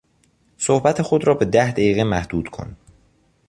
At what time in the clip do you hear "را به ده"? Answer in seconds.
1.27-1.71